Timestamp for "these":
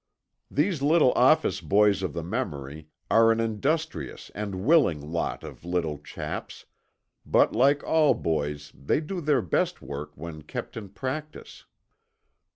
0.49-0.81